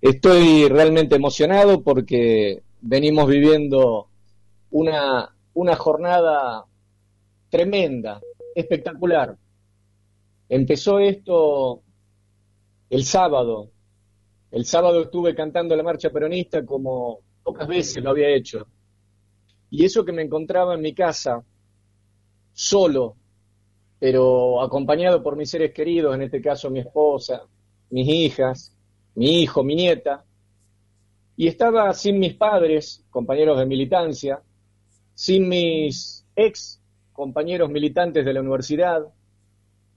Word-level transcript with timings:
Estoy 0.00 0.66
realmente 0.68 1.16
emocionado 1.16 1.82
porque 1.82 2.62
venimos 2.80 3.28
viviendo 3.28 4.08
una, 4.70 5.34
una 5.52 5.76
jornada 5.76 6.64
tremenda, 7.50 8.20
espectacular. 8.54 9.36
Empezó 10.48 10.98
esto 11.00 11.82
el 12.88 13.04
sábado. 13.04 13.70
El 14.50 14.64
sábado 14.64 15.02
estuve 15.02 15.34
cantando 15.34 15.76
la 15.76 15.82
marcha 15.82 16.08
peronista 16.08 16.64
como 16.64 17.20
pocas 17.42 17.68
veces 17.68 18.02
lo 18.02 18.10
había 18.10 18.30
hecho. 18.30 18.66
Y 19.68 19.84
eso 19.84 20.04
que 20.04 20.12
me 20.12 20.22
encontraba 20.22 20.74
en 20.74 20.80
mi 20.80 20.94
casa, 20.94 21.44
solo, 22.54 23.16
pero 23.98 24.62
acompañado 24.62 25.22
por 25.22 25.36
mis 25.36 25.50
seres 25.50 25.74
queridos, 25.74 26.14
en 26.14 26.22
este 26.22 26.40
caso 26.40 26.70
mi 26.70 26.80
esposa, 26.80 27.42
mis 27.90 28.08
hijas, 28.08 28.74
mi 29.14 29.42
hijo, 29.42 29.62
mi 29.62 29.74
nieta, 29.74 30.24
y 31.36 31.48
estaba 31.48 31.92
sin 31.94 32.18
mis 32.18 32.34
padres, 32.34 33.04
compañeros 33.10 33.58
de 33.58 33.66
militancia, 33.66 34.42
sin 35.14 35.48
mis 35.48 36.26
ex 36.36 36.80
compañeros 37.12 37.70
militantes 37.70 38.24
de 38.24 38.32
la 38.32 38.40
universidad, 38.40 39.02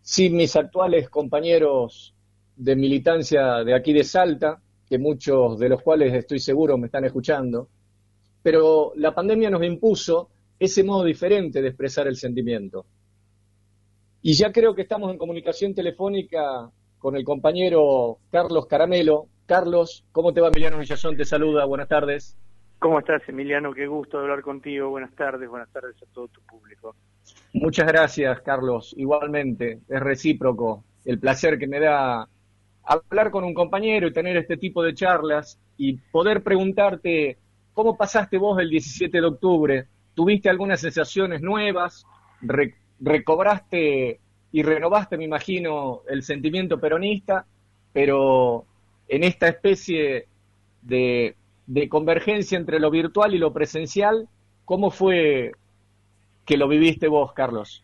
sin 0.01 0.35
mis 0.35 0.55
actuales 0.55 1.09
compañeros 1.09 2.13
de 2.55 2.75
militancia 2.75 3.63
de 3.63 3.73
aquí 3.73 3.93
de 3.93 4.03
Salta, 4.03 4.61
que 4.87 4.97
muchos 4.97 5.57
de 5.59 5.69
los 5.69 5.81
cuales 5.81 6.13
estoy 6.13 6.39
seguro 6.39 6.77
me 6.77 6.87
están 6.87 7.05
escuchando, 7.05 7.69
pero 8.41 8.93
la 8.95 9.15
pandemia 9.15 9.49
nos 9.49 9.63
impuso 9.63 10.29
ese 10.59 10.83
modo 10.83 11.03
diferente 11.03 11.61
de 11.61 11.69
expresar 11.69 12.07
el 12.07 12.15
sentimiento. 12.15 12.85
Y 14.21 14.33
ya 14.33 14.51
creo 14.51 14.75
que 14.75 14.83
estamos 14.83 15.11
en 15.11 15.17
comunicación 15.17 15.73
telefónica 15.73 16.71
con 17.03 17.17
el 17.17 17.25
compañero 17.25 18.19
Carlos 18.31 18.65
Caramelo. 18.65 19.27
Carlos, 19.45 20.05
¿cómo 20.13 20.31
te 20.31 20.39
va 20.39 20.47
Emiliano 20.47 20.77
Villazón? 20.77 21.17
Te 21.17 21.25
saluda, 21.25 21.65
buenas 21.65 21.89
tardes. 21.89 22.37
¿Cómo 22.79 22.97
estás 22.97 23.21
Emiliano? 23.27 23.73
Qué 23.73 23.87
gusto 23.87 24.19
hablar 24.19 24.41
contigo. 24.41 24.89
Buenas 24.89 25.13
tardes, 25.13 25.49
buenas 25.49 25.69
tardes 25.69 26.01
a 26.01 26.05
todo 26.13 26.29
tu 26.29 26.39
público. 26.43 26.95
Muchas 27.51 27.87
gracias 27.87 28.39
Carlos, 28.39 28.95
igualmente, 28.97 29.81
es 29.89 29.99
recíproco 29.99 30.85
el 31.03 31.19
placer 31.19 31.59
que 31.59 31.67
me 31.67 31.81
da 31.81 32.25
hablar 32.85 33.31
con 33.31 33.43
un 33.43 33.53
compañero 33.53 34.07
y 34.07 34.13
tener 34.13 34.37
este 34.37 34.55
tipo 34.55 34.81
de 34.81 34.93
charlas 34.93 35.59
y 35.75 35.97
poder 35.97 36.41
preguntarte 36.41 37.37
cómo 37.73 37.97
pasaste 37.97 38.37
vos 38.37 38.57
el 38.61 38.69
17 38.69 39.19
de 39.19 39.27
octubre, 39.27 39.87
¿tuviste 40.13 40.49
algunas 40.49 40.79
sensaciones 40.79 41.41
nuevas? 41.41 42.05
¿Recobraste 43.01 44.21
y 44.53 44.61
renovaste, 44.61 45.17
me 45.17 45.23
imagino, 45.23 46.03
el 46.07 46.21
sentimiento 46.21 46.79
peronista, 46.79 47.43
pero 47.91 48.65
en 49.07 49.23
esta 49.23 49.47
especie 49.47 50.27
de, 50.83 51.35
convergencia 51.89 52.59
entre 52.59 52.79
lo 52.79 52.91
virtual 52.91 53.33
y 53.33 53.39
lo 53.39 53.51
presencial, 53.51 54.29
¿cómo 54.63 54.91
fue 54.91 55.53
que 56.45 56.57
lo 56.57 56.67
viviste 56.67 57.07
vos, 57.07 57.33
Carlos? 57.33 57.83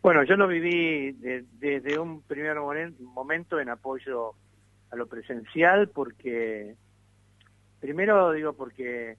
Bueno, 0.00 0.22
yo 0.22 0.36
lo 0.36 0.46
viví 0.46 1.10
desde 1.10 1.98
un 1.98 2.22
primer 2.22 2.56
momento 2.60 3.58
en 3.58 3.68
apoyo 3.68 4.34
a 4.92 4.96
lo 4.96 5.08
presencial, 5.08 5.88
porque, 5.88 6.76
primero 7.80 8.30
digo 8.30 8.52
porque 8.52 9.16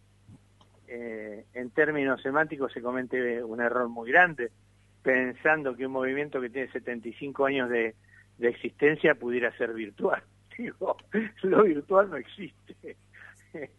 eh, 0.87 1.45
en 1.53 1.69
términos 1.71 2.21
semánticos 2.21 2.71
se 2.71 2.81
comete 2.81 3.43
un 3.43 3.59
error 3.59 3.89
muy 3.89 4.09
grande 4.09 4.51
pensando 5.03 5.75
que 5.75 5.85
un 5.85 5.93
movimiento 5.93 6.39
que 6.41 6.49
tiene 6.49 6.71
75 6.71 7.45
años 7.45 7.69
de, 7.69 7.95
existencia 8.39 9.13
pudiera 9.15 9.55
ser 9.57 9.73
virtual. 9.73 10.23
Digo, 10.57 10.97
lo 11.43 11.63
virtual 11.63 12.09
no 12.09 12.17
existe. 12.17 12.97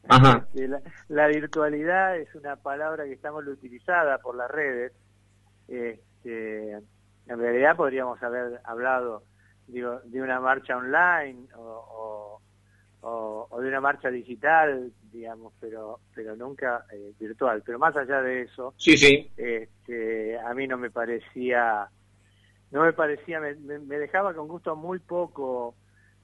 Este, 0.00 0.68
la, 1.08 1.26
virtualidad 1.26 2.16
es 2.16 2.34
una 2.34 2.56
palabra 2.56 3.04
que 3.04 3.12
estamos 3.12 3.46
utilizada 3.46 4.16
por 4.18 4.36
las 4.36 4.50
redes. 4.50 4.92
Este, 5.66 6.72
en 6.72 7.38
realidad 7.38 7.76
podríamos 7.76 8.22
haber 8.22 8.58
hablado 8.64 9.24
digo, 9.66 10.00
de 10.04 10.22
una 10.22 10.40
marcha 10.40 10.76
online 10.76 11.46
o, 11.56 12.40
o, 13.00 13.48
de 13.60 13.68
una 13.68 13.80
marcha 13.80 14.10
digital, 14.10 14.92
digamos, 15.12 15.52
pero 15.60 16.00
pero 16.14 16.36
nunca 16.36 16.84
eh, 16.92 17.12
virtual. 17.18 17.62
Pero 17.64 17.78
más 17.78 17.96
allá 17.96 18.22
de 18.22 18.42
eso, 18.42 18.74
sí, 18.76 18.96
sí. 18.96 19.30
Este, 19.36 20.38
a 20.38 20.52
mí 20.54 20.66
no 20.66 20.78
me 20.78 20.90
parecía, 20.90 21.88
no 22.70 22.82
me 22.82 22.92
parecía, 22.92 23.40
me, 23.40 23.98
dejaba 23.98 24.34
con 24.34 24.48
gusto 24.48 24.76
muy 24.76 24.98
poco 24.98 25.74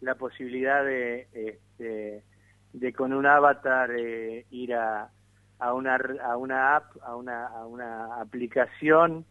la 0.00 0.16
posibilidad 0.16 0.84
de, 0.84 1.28
este, 1.32 2.24
de 2.72 2.92
con 2.92 3.12
un 3.12 3.26
avatar 3.26 3.90
eh, 3.96 4.46
ir 4.50 4.74
a, 4.74 5.10
a 5.58 5.72
una 5.72 5.96
a 5.96 6.36
una 6.36 6.76
app, 6.76 6.96
a 7.02 7.16
una, 7.16 7.46
a 7.46 7.66
una 7.66 8.20
aplicación 8.20 9.24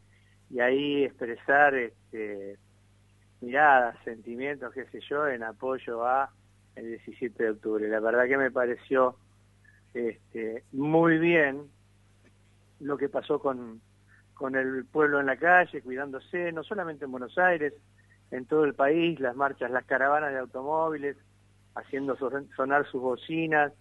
y 0.49 0.59
ahí 0.59 1.03
expresar 1.03 1.75
este, 1.75 2.57
miradas, 3.41 3.97
sentimientos, 4.03 4.73
qué 4.73 4.85
sé 4.85 4.99
yo, 5.09 5.27
en 5.27 5.43
apoyo 5.43 6.05
a 6.05 6.31
el 6.75 6.87
17 6.87 7.43
de 7.43 7.49
octubre. 7.51 7.87
La 7.87 7.99
verdad 7.99 8.27
que 8.27 8.37
me 8.37 8.51
pareció 8.51 9.15
este, 9.93 10.63
muy 10.71 11.17
bien 11.17 11.67
lo 12.79 12.97
que 12.97 13.09
pasó 13.09 13.39
con, 13.39 13.81
con 14.33 14.55
el 14.55 14.85
pueblo 14.85 15.19
en 15.19 15.27
la 15.27 15.37
calle, 15.37 15.81
cuidándose, 15.81 16.51
no 16.51 16.63
solamente 16.63 17.05
en 17.05 17.11
Buenos 17.11 17.37
Aires, 17.37 17.73
en 18.31 18.45
todo 18.45 18.65
el 18.65 18.73
país, 18.73 19.19
las 19.19 19.35
marchas, 19.35 19.71
las 19.71 19.85
caravanas 19.85 20.31
de 20.31 20.39
automóviles, 20.39 21.17
haciendo 21.75 22.17
sonar 22.55 22.85
sus 22.87 23.01
bocinas, 23.01 23.71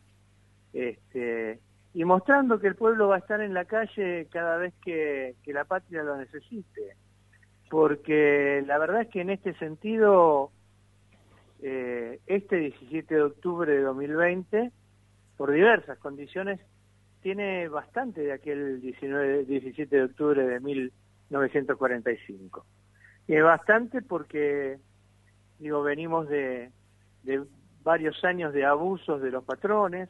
este, 0.72 1.60
y 1.94 2.04
mostrando 2.04 2.58
que 2.58 2.69
el 2.69 2.76
pueblo 2.76 3.08
va 3.08 3.16
a 3.16 3.19
estar 3.19 3.41
en 3.41 3.54
la 3.54 3.64
calle 3.64 4.28
cada 4.31 4.56
vez 4.56 4.72
que, 4.82 5.34
que 5.42 5.52
la 5.52 5.64
patria 5.64 6.02
lo 6.02 6.16
necesite. 6.16 6.97
Porque 7.70 8.62
la 8.66 8.78
verdad 8.78 9.02
es 9.02 9.08
que 9.08 9.22
en 9.22 9.31
este 9.31 9.54
sentido 9.54 10.50
eh, 11.62 12.20
este 12.26 12.56
17 12.56 13.14
de 13.14 13.22
octubre 13.22 13.72
de 13.72 13.82
2020, 13.82 14.72
por 15.36 15.52
diversas 15.52 15.96
condiciones, 15.98 16.58
tiene 17.22 17.68
bastante 17.68 18.22
de 18.22 18.32
aquel 18.32 18.80
19, 18.80 19.44
17 19.44 19.96
de 19.96 20.02
octubre 20.02 20.44
de 20.44 20.58
1945. 20.58 22.66
Y 23.28 23.38
bastante 23.38 24.02
porque, 24.02 24.78
digo, 25.60 25.84
venimos 25.84 26.28
de, 26.28 26.72
de 27.22 27.44
varios 27.84 28.24
años 28.24 28.52
de 28.52 28.64
abusos 28.64 29.22
de 29.22 29.30
los 29.30 29.44
patrones, 29.44 30.08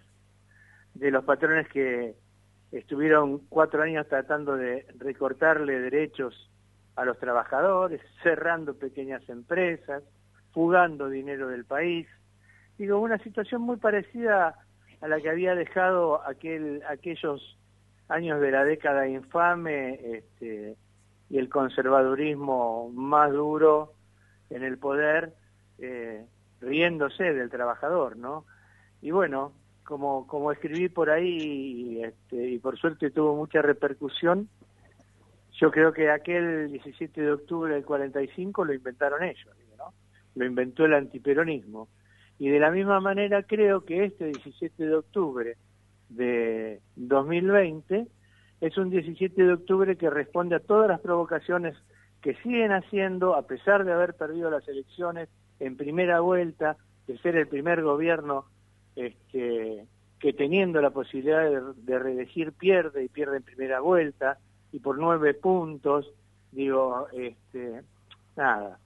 de 0.94 1.10
los 1.10 1.24
patrones 1.24 1.68
que 1.68 2.14
estuvieron 2.72 3.40
cuatro 3.50 3.82
años 3.82 4.08
tratando 4.08 4.56
de 4.56 4.86
recortarle 4.98 5.80
derechos 5.80 6.50
a 6.96 7.04
los 7.04 7.18
trabajadores, 7.18 8.00
cerrando 8.22 8.74
pequeñas 8.74 9.26
empresas, 9.28 10.02
fugando 10.52 11.08
dinero 11.08 11.48
del 11.48 11.64
país. 11.64 12.06
Digo, 12.78 12.98
una 13.00 13.18
situación 13.18 13.62
muy 13.62 13.76
parecida 13.76 14.56
a 15.00 15.08
la 15.08 15.20
que 15.20 15.30
había 15.30 15.54
dejado 15.54 16.22
aquel, 16.26 16.82
aquellos 16.88 17.58
años 18.08 18.40
de 18.40 18.50
la 18.50 18.64
década 18.64 19.08
infame 19.08 19.98
este, 20.16 20.76
y 21.28 21.38
el 21.38 21.48
conservadurismo 21.48 22.90
más 22.90 23.32
duro 23.32 23.94
en 24.50 24.62
el 24.62 24.78
poder, 24.78 25.34
eh, 25.78 26.24
riéndose 26.60 27.32
del 27.32 27.50
trabajador, 27.50 28.16
¿no? 28.16 28.44
Y 29.00 29.10
bueno, 29.10 29.52
como, 29.84 30.26
como 30.26 30.52
escribí 30.52 30.88
por 30.88 31.10
ahí 31.10 32.02
este, 32.04 32.50
y 32.50 32.58
por 32.58 32.78
suerte 32.78 33.10
tuvo 33.10 33.34
mucha 33.34 33.62
repercusión, 33.62 34.48
yo 35.52 35.70
creo 35.70 35.92
que 35.92 36.10
aquel 36.10 36.70
17 36.70 37.20
de 37.20 37.32
octubre 37.32 37.74
del 37.74 37.84
45 37.84 38.64
lo 38.64 38.74
inventaron 38.74 39.22
ellos 39.22 39.54
lo 40.34 40.44
inventó 40.44 40.84
el 40.84 40.94
antiperonismo. 40.94 41.88
Y 42.38 42.48
de 42.48 42.58
la 42.58 42.70
misma 42.70 43.00
manera 43.00 43.42
creo 43.42 43.84
que 43.84 44.04
este 44.04 44.26
17 44.26 44.86
de 44.86 44.94
octubre 44.94 45.56
de 46.08 46.80
2020 46.96 48.06
es 48.60 48.78
un 48.78 48.90
17 48.90 49.42
de 49.42 49.52
octubre 49.52 49.96
que 49.96 50.10
responde 50.10 50.56
a 50.56 50.60
todas 50.60 50.88
las 50.88 51.00
provocaciones 51.00 51.76
que 52.20 52.34
siguen 52.36 52.72
haciendo, 52.72 53.34
a 53.34 53.46
pesar 53.46 53.84
de 53.84 53.92
haber 53.92 54.14
perdido 54.14 54.50
las 54.50 54.66
elecciones 54.68 55.28
en 55.58 55.76
primera 55.76 56.20
vuelta, 56.20 56.76
de 57.06 57.18
ser 57.18 57.36
el 57.36 57.48
primer 57.48 57.82
gobierno 57.82 58.44
este, 58.94 59.86
que 60.20 60.32
teniendo 60.32 60.80
la 60.80 60.90
posibilidad 60.90 61.42
de, 61.42 61.60
de 61.82 61.98
reelegir 61.98 62.52
pierde 62.52 63.04
y 63.04 63.08
pierde 63.08 63.38
en 63.38 63.42
primera 63.42 63.80
vuelta, 63.80 64.38
y 64.70 64.78
por 64.78 64.98
nueve 64.98 65.34
puntos, 65.34 66.10
digo, 66.52 67.08
este, 67.12 67.82
nada, 68.36 68.78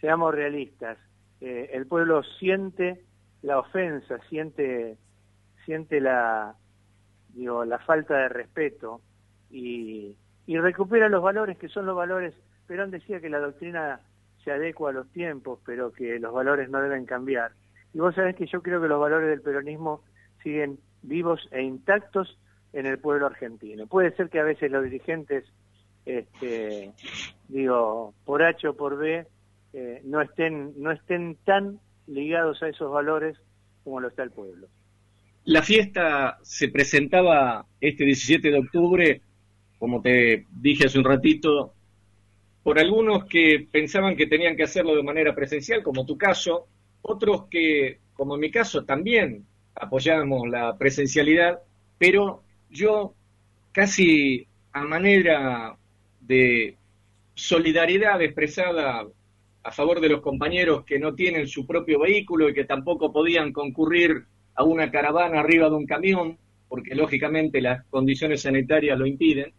seamos 0.00 0.34
realistas, 0.34 0.98
eh, 1.40 1.70
el 1.72 1.86
pueblo 1.86 2.22
siente 2.38 3.02
la 3.42 3.58
ofensa, 3.58 4.18
siente, 4.28 4.96
siente 5.64 6.00
la, 6.00 6.54
digo, 7.34 7.64
la 7.64 7.78
falta 7.78 8.16
de 8.16 8.28
respeto 8.28 9.00
y, 9.50 10.14
y 10.46 10.58
recupera 10.58 11.08
los 11.08 11.22
valores 11.22 11.56
que 11.58 11.68
son 11.68 11.86
los 11.86 11.96
valores. 11.96 12.34
Perón 12.66 12.90
decía 12.90 13.20
que 13.20 13.30
la 13.30 13.40
doctrina 13.40 14.00
se 14.44 14.52
adecua 14.52 14.90
a 14.90 14.92
los 14.92 15.10
tiempos, 15.12 15.58
pero 15.64 15.92
que 15.92 16.18
los 16.18 16.32
valores 16.32 16.70
no 16.70 16.80
deben 16.80 17.06
cambiar. 17.06 17.52
Y 17.92 17.98
vos 17.98 18.14
sabés 18.14 18.36
que 18.36 18.46
yo 18.46 18.62
creo 18.62 18.80
que 18.80 18.88
los 18.88 19.00
valores 19.00 19.28
del 19.28 19.42
peronismo 19.42 20.02
siguen 20.42 20.78
vivos 21.02 21.48
e 21.50 21.62
intactos 21.62 22.38
en 22.72 22.86
el 22.86 22.98
pueblo 22.98 23.26
argentino. 23.26 23.86
Puede 23.86 24.14
ser 24.16 24.28
que 24.28 24.40
a 24.40 24.44
veces 24.44 24.70
los 24.70 24.84
dirigentes, 24.84 25.44
este, 26.06 26.92
digo, 27.48 28.14
por 28.24 28.42
H 28.42 28.68
o 28.68 28.76
por 28.76 28.96
B, 28.96 29.26
eh, 29.72 30.00
no, 30.04 30.20
estén, 30.20 30.72
no 30.76 30.90
estén 30.90 31.36
tan 31.44 31.78
ligados 32.06 32.62
a 32.62 32.68
esos 32.68 32.90
valores 32.90 33.38
como 33.84 34.00
lo 34.00 34.08
está 34.08 34.22
el 34.22 34.30
pueblo. 34.30 34.68
La 35.44 35.62
fiesta 35.62 36.38
se 36.42 36.68
presentaba 36.68 37.64
este 37.80 38.04
17 38.04 38.50
de 38.50 38.58
octubre, 38.58 39.20
como 39.78 40.02
te 40.02 40.46
dije 40.50 40.86
hace 40.86 40.98
un 40.98 41.04
ratito, 41.04 41.72
por 42.62 42.78
algunos 42.78 43.24
que 43.24 43.66
pensaban 43.70 44.16
que 44.16 44.26
tenían 44.26 44.56
que 44.56 44.64
hacerlo 44.64 44.94
de 44.94 45.02
manera 45.02 45.34
presencial, 45.34 45.82
como 45.82 46.04
tu 46.04 46.18
caso, 46.18 46.66
otros 47.02 47.46
que, 47.46 47.98
como 48.12 48.34
en 48.34 48.40
mi 48.40 48.50
caso, 48.50 48.84
también 48.84 49.46
apoyamos 49.74 50.48
la 50.48 50.76
presencialidad, 50.76 51.60
pero 51.96 52.42
yo 52.68 53.14
casi 53.72 54.46
a 54.72 54.84
manera 54.84 55.76
de 56.20 56.76
solidaridad 57.34 58.20
expresada 58.20 59.06
a 59.62 59.72
favor 59.72 60.00
de 60.00 60.08
los 60.08 60.20
compañeros 60.20 60.84
que 60.84 60.98
no 60.98 61.14
tienen 61.14 61.46
su 61.46 61.66
propio 61.66 62.00
vehículo 62.00 62.48
y 62.48 62.54
que 62.54 62.64
tampoco 62.64 63.12
podían 63.12 63.52
concurrir 63.52 64.24
a 64.54 64.64
una 64.64 64.90
caravana 64.90 65.40
arriba 65.40 65.68
de 65.68 65.76
un 65.76 65.86
camión, 65.86 66.38
porque 66.68 66.94
lógicamente 66.94 67.60
las 67.60 67.84
condiciones 67.86 68.42
sanitarias 68.42 68.98
lo 68.98 69.06
impiden, 69.06 69.52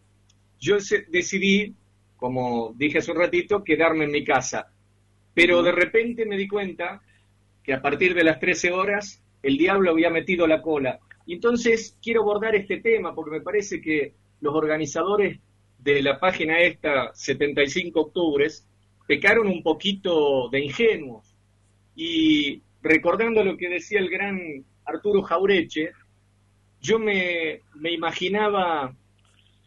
yo 0.59 0.77
decidí, 1.09 1.73
como 2.17 2.73
dije 2.75 2.99
hace 2.99 3.11
un 3.11 3.17
ratito, 3.17 3.63
quedarme 3.63 4.05
en 4.05 4.11
mi 4.11 4.23
casa. 4.23 4.71
Pero 5.33 5.63
de 5.63 5.71
repente 5.71 6.25
me 6.25 6.37
di 6.37 6.47
cuenta 6.47 7.01
que 7.63 7.73
a 7.73 7.81
partir 7.81 8.13
de 8.13 8.23
las 8.23 8.39
13 8.39 8.71
horas 8.71 9.21
el 9.43 9.57
diablo 9.57 9.91
había 9.91 10.09
metido 10.09 10.47
la 10.47 10.61
cola. 10.61 10.99
Y 11.25 11.33
entonces 11.33 11.97
quiero 12.01 12.21
abordar 12.21 12.55
este 12.55 12.79
tema 12.79 13.15
porque 13.15 13.31
me 13.31 13.41
parece 13.41 13.81
que 13.81 14.13
los 14.41 14.53
organizadores 14.53 15.39
de 15.79 16.01
la 16.01 16.19
página 16.19 16.59
esta, 16.59 17.11
75 17.13 17.99
octubres, 17.99 18.67
pecaron 19.11 19.47
un 19.47 19.61
poquito 19.61 20.47
de 20.47 20.63
ingenuos. 20.63 21.35
Y 21.97 22.61
recordando 22.81 23.43
lo 23.43 23.57
que 23.57 23.67
decía 23.67 23.99
el 23.99 24.09
gran 24.09 24.63
Arturo 24.85 25.21
Jaureche, 25.21 25.91
yo 26.79 26.97
me, 26.97 27.59
me 27.75 27.91
imaginaba 27.91 28.95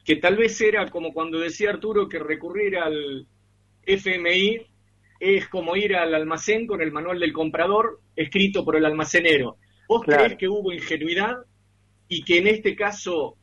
que 0.02 0.16
tal 0.16 0.38
vez 0.38 0.58
era 0.62 0.88
como 0.88 1.12
cuando 1.12 1.38
decía 1.38 1.68
Arturo 1.68 2.08
que 2.08 2.18
recurrir 2.18 2.78
al 2.78 3.26
FMI 3.82 4.62
es 5.20 5.46
como 5.48 5.76
ir 5.76 5.94
al 5.94 6.14
almacén 6.14 6.66
con 6.66 6.80
el 6.80 6.90
manual 6.90 7.20
del 7.20 7.34
comprador 7.34 8.00
escrito 8.16 8.64
por 8.64 8.76
el 8.76 8.86
almacenero. 8.86 9.58
¿Vos 9.86 10.06
crees 10.06 10.38
que 10.38 10.48
hubo 10.48 10.72
ingenuidad 10.72 11.36
y 12.08 12.24
que 12.24 12.38
en 12.38 12.46
este 12.46 12.74
caso 12.74 13.36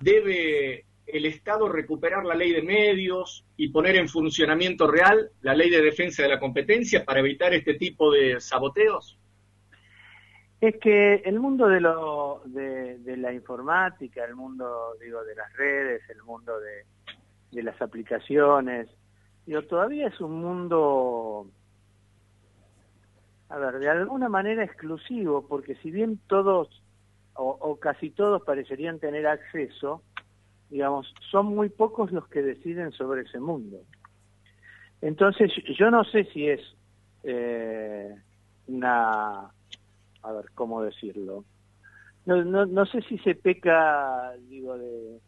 debe 0.00 0.86
el 1.12 1.26
Estado 1.26 1.68
recuperar 1.68 2.24
la 2.24 2.34
ley 2.34 2.52
de 2.52 2.62
medios 2.62 3.44
y 3.56 3.68
poner 3.68 3.96
en 3.96 4.08
funcionamiento 4.08 4.86
real 4.86 5.30
la 5.42 5.54
ley 5.54 5.70
de 5.70 5.82
defensa 5.82 6.22
de 6.22 6.28
la 6.28 6.40
competencia 6.40 7.04
para 7.04 7.20
evitar 7.20 7.52
este 7.54 7.74
tipo 7.74 8.12
de 8.12 8.40
saboteos? 8.40 9.18
Es 10.60 10.76
que 10.78 11.14
el 11.24 11.40
mundo 11.40 11.68
de, 11.68 11.80
lo, 11.80 12.42
de, 12.44 13.16
la 13.16 13.32
informática, 13.32 14.24
el 14.24 14.36
mundo 14.36 14.94
digo 15.00 15.24
de 15.24 15.34
las 15.34 15.52
redes, 15.56 16.02
el 16.10 16.22
mundo 16.22 16.52
de, 16.60 16.84
de 17.50 17.62
las 17.62 17.80
aplicaciones, 17.80 18.88
digo, 19.46 19.62
todavía 19.62 20.08
es 20.08 20.20
un 20.20 20.40
mundo 20.40 21.46
a 23.50 23.58
ver, 23.58 23.80
de 23.80 23.88
alguna 23.88 24.28
manera 24.28 24.62
exclusivo, 24.62 25.46
porque 25.48 25.74
si 25.76 25.90
bien 25.90 26.20
todos 26.28 26.82
o, 27.34 27.78
casi 27.80 28.10
todos 28.10 28.42
parecerían 28.42 28.98
tener 28.98 29.26
acceso, 29.26 30.02
digamos, 30.70 31.12
son 31.30 31.46
muy 31.46 31.68
pocos 31.68 32.12
los 32.12 32.26
que 32.28 32.42
deciden 32.42 32.92
sobre 32.92 33.22
ese 33.22 33.40
mundo. 33.40 33.78
Entonces, 35.02 35.50
yo 35.78 35.90
no 35.90 36.04
sé 36.04 36.24
si 36.32 36.48
es 36.48 36.60
eh, 37.24 38.14
una, 38.68 39.50
a 40.22 40.32
ver, 40.32 40.46
¿cómo 40.54 40.82
decirlo? 40.82 41.44
No, 42.26 42.44
no, 42.44 42.66
no 42.66 42.86
sé 42.86 43.02
si 43.02 43.18
se 43.18 43.34
peca, 43.34 44.32
digo, 44.48 44.78
de, 44.78 45.20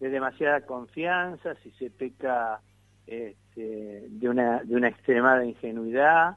de 0.00 0.10
demasiada 0.10 0.66
confianza, 0.66 1.54
si 1.62 1.70
se 1.72 1.90
peca 1.90 2.60
este, 3.06 4.08
de, 4.08 4.28
una, 4.28 4.62
de 4.64 4.76
una 4.76 4.88
extremada 4.88 5.44
ingenuidad, 5.44 6.36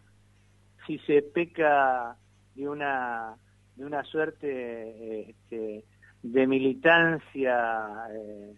si 0.85 0.99
se 0.99 1.21
peca 1.21 2.15
de 2.55 2.69
una 2.69 3.35
de 3.75 3.85
una 3.85 4.03
suerte 4.05 5.31
este, 5.31 5.83
de 6.31 6.47
militancia 6.47 8.07
eh, 8.11 8.55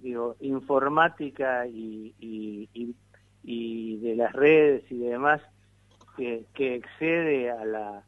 digo 0.00 0.36
informática 0.40 1.66
y, 1.66 2.14
y, 2.18 3.96
de 3.98 4.16
las 4.16 4.32
redes 4.32 4.82
y 4.90 4.98
demás 4.98 5.40
que, 6.16 6.46
excede 6.56 7.50
a 7.50 7.64
la 7.64 8.02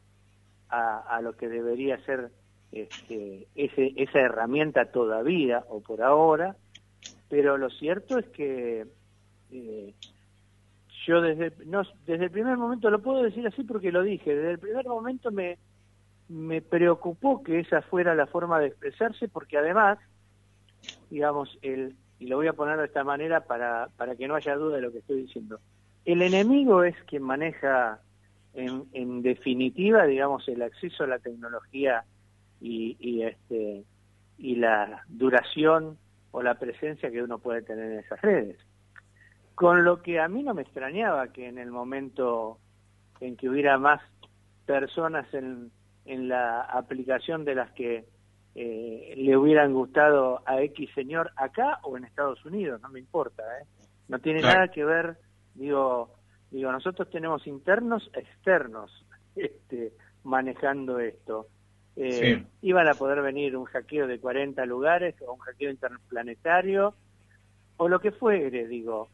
a, 0.69 1.21
lo 1.23 1.37
que 1.37 1.49
debería 1.49 2.03
ser 2.05 2.31
este, 2.73 3.47
ese, 3.55 3.93
esa 3.97 4.21
herramienta 4.21 4.91
todavía 4.91 5.65
o 5.69 5.81
por 5.81 6.03
ahora 6.03 6.57
pero 7.29 7.59
lo 7.59 7.71
cierto 7.71 8.19
es 8.19 8.27
que 8.29 8.87
eh, 9.51 9.95
yo 11.07 11.21
desde, 11.21 11.53
no, 11.67 11.83
desde 12.07 12.25
el 12.25 12.31
primer 12.31 12.57
momento, 12.57 12.91
lo 12.91 13.03
puedo 13.03 13.23
decir 13.23 13.47
así 13.47 13.65
porque 13.65 13.93
lo 13.93 14.03
dije, 14.03 14.35
desde 14.35 14.53
el 14.53 14.59
primer 14.59 14.87
momento 14.87 15.31
me, 15.31 15.59
me 16.33 16.63
preocupó 16.63 17.43
que 17.43 17.61
esa 17.61 17.83
fuera 17.83 18.15
la 18.15 18.27
forma 18.27 18.59
de 18.59 18.69
expresarse 18.69 19.29
porque 19.29 19.59
además, 19.59 19.99
digamos, 21.11 21.59
el, 21.63 21.95
y 22.19 22.27
lo 22.27 22.37
voy 22.37 22.47
a 22.47 22.55
poner 22.55 22.79
de 22.79 22.87
esta 22.87 23.05
manera 23.05 23.45
para, 23.45 23.89
para 23.97 24.17
que 24.17 24.27
no 24.27 24.35
haya 24.35 24.57
duda 24.57 24.77
de 24.77 24.83
lo 24.83 24.93
que 24.93 24.99
estoy 24.99 25.23
diciendo, 25.23 25.61
el 26.05 26.23
enemigo 26.23 26.85
es 26.85 26.97
quien 27.05 27.23
maneja 27.23 28.01
en, 28.55 28.85
en 28.93 29.23
definitiva, 29.23 30.05
digamos, 30.07 30.49
el 30.49 30.63
acceso 30.63 31.05
a 31.05 31.09
la 31.09 31.19
tecnología 31.19 32.05
y, 32.61 33.23
este, 33.23 33.85
y 34.39 34.57
la 34.57 35.05
duración 35.09 35.99
o 36.31 36.43
la 36.43 36.55
presencia 36.55 37.11
que 37.11 37.23
uno 37.23 37.39
puede 37.39 37.63
tener 37.63 37.93
en 37.93 37.99
esas 37.99 38.21
redes. 38.23 38.57
Con 39.55 39.85
lo 39.85 40.01
que 40.03 40.21
a 40.21 40.29
mí 40.29 40.43
no 40.43 40.55
me 40.55 40.63
extrañaba 40.63 41.29
que 41.29 41.49
en 41.49 41.59
el 41.59 41.71
momento 41.71 42.59
en 43.21 43.37
que 43.37 43.49
hubiera 43.49 43.79
más 43.79 44.01
personas 44.65 45.27
en, 45.35 45.71
en 46.05 46.29
la 46.29 46.63
aplicación 46.63 47.45
de 47.45 47.55
las 47.55 47.71
que 47.73 48.05
eh, 48.55 49.15
le 49.17 49.37
hubieran 49.37 49.73
gustado 49.73 50.43
a 50.45 50.61
X 50.63 50.91
señor 50.95 51.31
acá 51.37 51.81
o 51.85 51.97
en 51.97 52.05
Estados 52.05 52.45
Unidos, 52.45 52.81
no 52.83 52.89
me 52.91 52.99
importa, 52.99 53.43
¿eh? 53.61 53.67
No 54.09 54.19
tiene 54.19 54.43
nada 54.43 54.69
que 54.69 54.85
ver, 54.85 55.17
digo, 55.55 56.15
digo, 56.51 56.71
nosotros 56.71 57.09
tenemos 57.11 57.47
internos 57.47 58.11
externos 58.15 59.07
este, 59.37 59.93
manejando 60.25 60.99
esto. 61.01 61.47
Eh, 61.97 62.45
Iban 62.63 62.89
a 62.89 62.95
poder 62.95 63.23
venir 63.23 63.57
un 63.57 63.65
hackeo 63.65 64.07
de 64.07 64.19
40 64.19 64.65
lugares 64.67 65.15
o 65.23 65.35
un 65.35 65.39
hackeo 65.41 65.71
interplanetario 65.71 66.95
o 67.77 67.89
lo 67.89 68.01
que 68.01 68.13
fuere, 68.13 68.67
digo. 68.67 69.09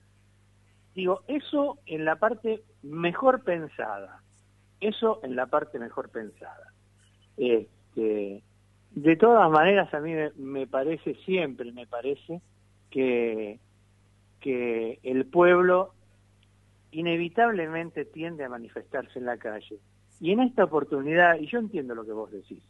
Digo, 0.94 1.22
eso 1.28 1.78
en 1.86 2.04
la 2.04 2.16
parte 2.16 2.64
mejor 2.82 3.44
pensada, 3.44 4.22
eso 4.80 5.20
en 5.22 5.36
la 5.36 5.46
parte 5.46 5.78
mejor 5.78 6.10
pensada. 6.10 6.67
Este, 7.38 8.42
de 8.90 9.16
todas 9.16 9.50
maneras, 9.50 9.92
a 9.94 10.00
mí 10.00 10.12
me, 10.36 10.66
parece, 10.66 11.14
siempre 11.24 11.72
me 11.72 11.86
parece, 11.86 12.40
que, 12.90 13.58
que 14.40 14.98
el 15.02 15.26
pueblo 15.26 15.92
inevitablemente 16.90 18.04
tiende 18.04 18.44
a 18.44 18.48
manifestarse 18.48 19.18
en 19.18 19.26
la 19.26 19.36
calle. 19.36 19.78
Y 20.20 20.32
en 20.32 20.40
esta 20.40 20.64
oportunidad, 20.64 21.38
y 21.38 21.46
yo 21.46 21.58
entiendo 21.58 21.94
lo 21.94 22.04
que 22.04 22.12
vos 22.12 22.30
decís, 22.30 22.62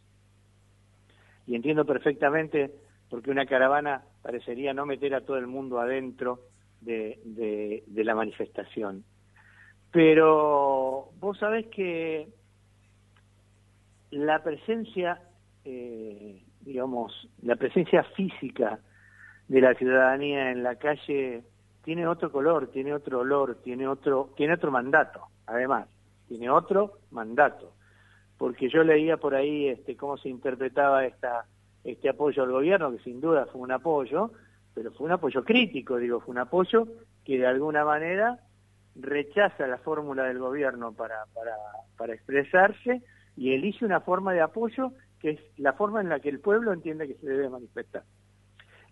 y 1.47 1.55
entiendo 1.55 1.83
perfectamente 1.83 2.71
porque 3.09 3.31
una 3.31 3.47
caravana 3.47 4.03
parecería 4.21 4.73
no 4.73 4.85
meter 4.85 5.15
a 5.15 5.21
todo 5.21 5.37
el 5.37 5.47
mundo 5.47 5.79
adentro 5.79 6.41
de, 6.81 7.19
de, 7.25 8.03
la 8.03 8.13
manifestación. 8.15 9.03
Pero 9.91 11.09
vos 11.19 11.37
sabés 11.39 11.65
que 11.67 12.29
la 14.11 14.43
presencia, 14.43 15.21
eh, 15.65 16.43
digamos, 16.61 17.29
la 17.41 17.55
presencia 17.55 18.03
física 18.15 18.79
de 19.47 19.61
la 19.61 19.73
ciudadanía 19.75 20.51
en 20.51 20.63
la 20.63 20.75
calle 20.75 21.43
tiene 21.83 22.07
otro 22.07 22.31
color, 22.31 22.67
tiene 22.67 22.93
otro 22.93 23.19
olor, 23.19 23.61
tiene 23.63 23.87
otro, 23.87 24.31
tiene 24.35 24.53
otro 24.53 24.71
mandato, 24.71 25.21
además, 25.45 25.87
tiene 26.27 26.49
otro 26.49 26.99
mandato. 27.11 27.73
Porque 28.37 28.69
yo 28.69 28.83
leía 28.83 29.17
por 29.17 29.35
ahí 29.35 29.67
este, 29.67 29.97
cómo 29.97 30.17
se 30.17 30.29
interpretaba 30.29 31.05
esta, 31.05 31.45
este 31.83 32.09
apoyo 32.09 32.43
al 32.43 32.51
gobierno, 32.51 32.91
que 32.91 32.99
sin 32.99 33.19
duda 33.19 33.47
fue 33.47 33.61
un 33.61 33.71
apoyo, 33.71 34.31
pero 34.73 34.91
fue 34.91 35.07
un 35.07 35.13
apoyo 35.13 35.43
crítico, 35.43 35.97
digo, 35.97 36.21
fue 36.21 36.31
un 36.31 36.39
apoyo 36.39 36.87
que 37.25 37.37
de 37.37 37.47
alguna 37.47 37.83
manera 37.83 38.39
rechaza 38.95 39.67
la 39.67 39.77
fórmula 39.77 40.23
del 40.23 40.39
gobierno 40.39 40.93
para, 40.93 41.25
para, 41.33 41.55
para 41.97 42.13
expresarse 42.13 43.01
y 43.39 43.53
elige 43.53 43.85
una 43.85 44.01
forma 44.01 44.33
de 44.33 44.41
apoyo 44.41 44.91
que 45.21 45.31
es 45.31 45.39
la 45.57 45.71
forma 45.71 46.01
en 46.01 46.09
la 46.09 46.19
que 46.19 46.27
el 46.27 46.41
pueblo 46.41 46.73
entiende 46.73 47.07
que 47.07 47.13
se 47.15 47.25
debe 47.25 47.49
manifestar. 47.49 48.03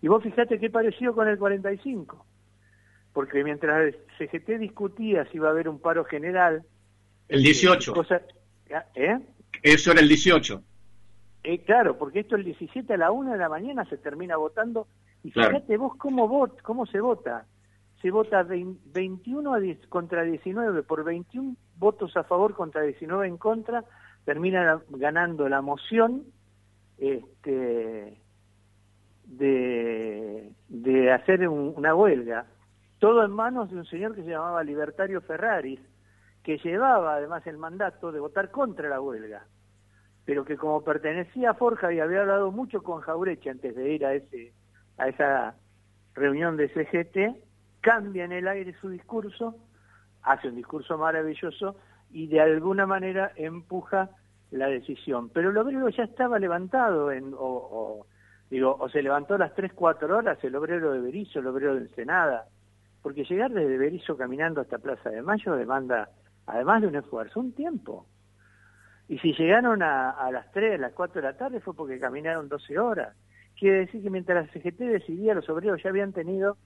Y 0.00 0.08
vos 0.08 0.22
fijate 0.22 0.58
qué 0.58 0.70
pareció 0.70 1.14
con 1.14 1.28
el 1.28 1.38
45, 1.38 2.24
porque 3.12 3.44
mientras 3.44 3.94
el 3.94 3.96
CGT 4.16 4.58
discutía 4.58 5.26
si 5.26 5.36
iba 5.36 5.48
a 5.48 5.50
haber 5.50 5.68
un 5.68 5.80
paro 5.80 6.04
general... 6.04 6.62
El 7.28 7.42
18. 7.42 7.94
¿eh? 8.94 9.18
Eso 9.62 9.92
era 9.92 10.00
el 10.00 10.08
18. 10.08 10.62
Eh, 11.44 11.58
claro, 11.64 11.98
porque 11.98 12.20
esto 12.20 12.36
el 12.36 12.44
17 12.44 12.94
a 12.94 12.96
la 12.96 13.10
1 13.10 13.32
de 13.32 13.38
la 13.38 13.50
mañana 13.50 13.84
se 13.84 13.98
termina 13.98 14.36
votando. 14.36 14.86
Y 15.24 15.30
fíjate 15.30 15.76
vos 15.76 15.94
cómo, 15.96 16.26
vot, 16.26 16.62
cómo 16.62 16.86
se 16.86 17.00
vota. 17.00 17.44
Se 18.00 18.10
vota 18.10 18.44
21 18.44 19.52
a 19.52 19.58
10, 19.58 19.88
contra 19.88 20.22
19, 20.22 20.84
por 20.84 21.04
21 21.04 21.54
votos 21.76 22.16
a 22.16 22.24
favor 22.24 22.54
contra 22.54 22.82
19 22.82 23.26
en 23.26 23.36
contra, 23.36 23.84
termina 24.28 24.82
ganando 24.90 25.48
la 25.48 25.62
moción 25.62 26.24
este, 26.98 28.20
de, 29.24 31.12
hacer 31.14 31.48
una 31.48 31.94
huelga. 31.94 32.44
Todo 32.98 33.24
en 33.24 33.30
manos 33.30 33.70
de 33.70 33.76
un 33.76 33.86
señor 33.86 34.14
que 34.14 34.22
se 34.24 34.28
llamaba 34.28 34.62
Libertario 34.62 35.22
Ferraris, 35.22 35.80
que 36.42 36.58
llevaba 36.58 37.14
además 37.14 37.46
el 37.46 37.56
mandato 37.56 38.12
de 38.12 38.20
votar 38.20 38.50
contra 38.50 38.90
la 38.90 39.00
huelga, 39.00 39.46
pero 40.26 40.44
que 40.44 40.58
como 40.58 40.84
pertenecía 40.84 41.52
a 41.52 41.54
Forja 41.54 41.90
y 41.90 41.98
había 41.98 42.20
hablado 42.20 42.52
mucho 42.52 42.82
con 42.82 43.00
Jaureche 43.00 43.48
antes 43.48 43.74
de 43.74 43.94
ir 43.94 44.04
a, 44.04 44.12
ese, 44.12 44.52
a 44.98 45.08
esa 45.08 45.54
reunión 46.14 46.58
de 46.58 46.68
CGT, 46.68 47.42
cambia 47.80 48.26
en 48.26 48.32
el 48.32 48.46
aire 48.46 48.74
su 48.78 48.90
discurso, 48.90 49.54
hace 50.22 50.48
un 50.48 50.56
discurso 50.56 50.98
maravilloso 50.98 51.76
y 52.10 52.26
de 52.26 52.42
alguna 52.42 52.86
manera 52.86 53.32
empuja 53.36 54.10
la 54.50 54.68
decisión. 54.68 55.30
Pero 55.30 55.50
el 55.50 55.58
obrero 55.58 55.88
ya 55.88 56.04
estaba 56.04 56.38
levantado, 56.38 57.12
en, 57.12 57.34
o, 57.36 58.06
digo, 58.50 58.76
o 58.78 58.88
se 58.88 59.02
levantó 59.02 59.34
a 59.34 59.38
las 59.38 59.54
3, 59.54 59.72
4 59.74 60.16
horas 60.16 60.42
el 60.42 60.56
obrero 60.56 60.92
de 60.92 61.00
Berizo, 61.00 61.40
el 61.40 61.46
obrero 61.46 61.74
de 61.74 61.82
Ensenada, 61.82 62.46
porque 63.02 63.24
llegar 63.24 63.50
desde 63.50 63.78
Berizo 63.78 64.16
caminando 64.16 64.60
hasta 64.60 64.78
Plaza 64.78 65.10
de 65.10 65.22
Mayo 65.22 65.54
demanda, 65.54 66.10
además 66.46 66.82
de 66.82 66.88
un 66.88 66.96
esfuerzo, 66.96 67.40
un 67.40 67.52
tiempo. 67.52 68.06
Y 69.08 69.18
si 69.18 69.32
llegaron 69.32 69.82
a, 69.82 70.10
a 70.10 70.30
las 70.30 70.50
3, 70.52 70.74
a 70.74 70.78
las 70.78 70.92
4 70.92 71.20
de 71.20 71.28
la 71.28 71.36
tarde 71.36 71.60
fue 71.60 71.74
porque 71.74 71.98
caminaron 71.98 72.48
12 72.48 72.78
horas. 72.78 73.16
Quiere 73.58 73.80
decir 73.80 74.02
que 74.02 74.10
mientras 74.10 74.46
la 74.46 74.52
CGT 74.52 74.78
decidía, 74.78 75.34
los 75.34 75.48
obreros 75.48 75.82
ya 75.82 75.90
habían 75.90 76.12
tenido 76.12 76.56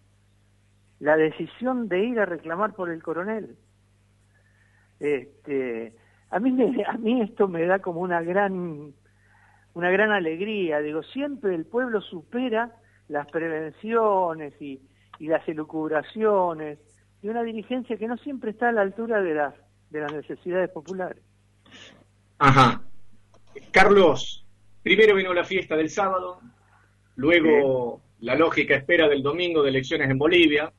la 0.98 1.16
decisión 1.16 1.88
de 1.88 2.04
ir 2.04 2.20
a 2.20 2.26
reclamar 2.26 2.74
por 2.74 2.90
el 2.90 3.02
coronel. 3.02 3.56
Este, 5.00 5.96
a 6.32 6.40
mí 6.40 6.82
a 6.86 6.96
mí 6.96 7.20
esto 7.20 7.46
me 7.46 7.64
da 7.66 7.78
como 7.78 8.00
una 8.00 8.22
gran 8.22 8.94
una 9.74 9.90
gran 9.90 10.10
alegría. 10.10 10.80
Digo 10.80 11.02
siempre 11.02 11.54
el 11.54 11.66
pueblo 11.66 12.00
supera 12.00 12.74
las 13.08 13.30
prevenciones 13.30 14.54
y, 14.60 14.80
y 15.18 15.26
las 15.26 15.46
elucubraciones 15.46 16.78
y 17.22 17.28
una 17.28 17.42
dirigencia 17.42 17.96
que 17.98 18.08
no 18.08 18.16
siempre 18.16 18.50
está 18.50 18.70
a 18.70 18.72
la 18.72 18.80
altura 18.80 19.22
de 19.22 19.34
las 19.34 19.54
de 19.90 20.00
las 20.00 20.12
necesidades 20.12 20.70
populares. 20.70 21.22
Ajá. 22.38 22.80
Carlos 23.70 24.46
primero 24.82 25.14
vino 25.14 25.34
la 25.34 25.44
fiesta 25.44 25.76
del 25.76 25.90
sábado 25.90 26.40
luego 27.16 28.00
la 28.20 28.36
lógica 28.36 28.74
espera 28.74 29.06
del 29.06 29.22
domingo 29.22 29.62
de 29.62 29.68
elecciones 29.68 30.08
en 30.08 30.18
Bolivia 30.18 30.72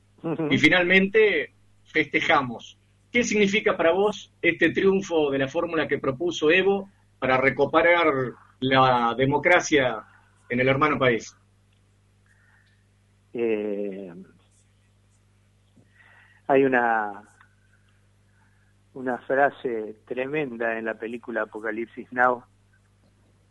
y 0.50 0.58
finalmente 0.58 1.52
festejamos 1.84 2.76
¿Qué 3.14 3.22
significa 3.22 3.76
para 3.76 3.92
vos 3.92 4.34
este 4.42 4.70
triunfo 4.70 5.30
de 5.30 5.38
la 5.38 5.46
fórmula 5.46 5.86
que 5.86 6.00
propuso 6.00 6.50
Evo 6.50 6.90
para 7.20 7.36
recuperar 7.36 8.12
la 8.58 9.14
democracia 9.16 10.02
en 10.48 10.58
el 10.58 10.66
hermano 10.66 10.98
país? 10.98 11.32
Eh, 13.32 14.12
hay 16.48 16.64
una 16.64 17.22
una 18.94 19.18
frase 19.18 19.94
tremenda 20.06 20.76
en 20.76 20.86
la 20.86 20.94
película 20.94 21.42
Apocalipsis 21.42 22.12
Now 22.12 22.42